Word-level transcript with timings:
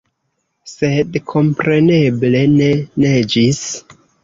Sed 0.71 1.19
kompreneble 1.33 2.43
ne 2.57 2.73
neĝis. 3.07 3.63